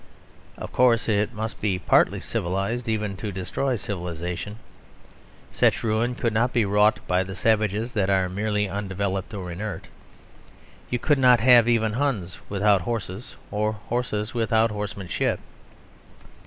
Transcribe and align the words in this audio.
Of 0.57 0.71
course 0.71 1.07
it 1.07 1.31
must 1.31 1.61
be 1.61 1.77
partly 1.77 2.19
civilised 2.19 2.87
even 2.87 3.15
to 3.17 3.31
destroy 3.31 3.75
civilisation. 3.75 4.57
Such 5.51 5.83
ruin 5.83 6.15
could 6.15 6.33
not 6.33 6.53
be 6.53 6.65
wrought 6.65 6.99
by 7.05 7.21
the 7.21 7.35
savages 7.35 7.93
that 7.93 8.09
are 8.09 8.27
merely 8.27 8.67
undeveloped 8.67 9.31
or 9.35 9.51
inert. 9.51 9.89
You 10.89 10.97
could 10.97 11.19
not 11.19 11.39
have 11.41 11.69
even 11.69 11.93
Huns 11.93 12.39
without 12.49 12.81
horses; 12.81 13.35
or 13.51 13.73
horses 13.73 14.33
without 14.33 14.71
horsemanship. 14.71 15.39